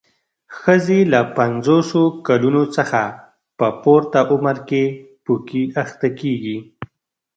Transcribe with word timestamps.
ښځې 0.59 0.99
له 1.13 1.21
پنځوسو 1.37 2.01
کلونو 2.27 2.63
څخه 2.75 3.01
په 3.57 3.67
پورته 3.81 4.19
عمر 4.33 4.57
کې 4.69 4.83
پوکي 5.23 5.63
اخته 5.81 6.07
کېږي. 6.19 6.57